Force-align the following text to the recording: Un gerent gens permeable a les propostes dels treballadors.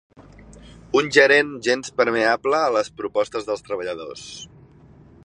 Un 0.99 1.11
gerent 1.17 1.51
gens 1.67 1.93
permeable 2.01 2.63
a 2.63 2.73
les 2.79 2.91
propostes 3.03 3.47
dels 3.51 3.63
treballadors. 3.69 4.29